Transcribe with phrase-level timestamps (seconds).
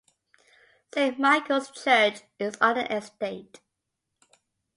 [0.95, 3.59] Saint Michael's Church is on the estate.